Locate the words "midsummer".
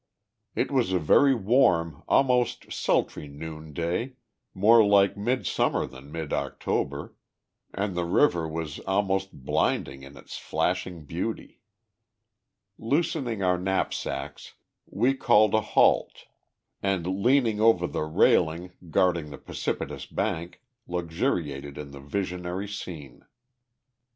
5.15-5.85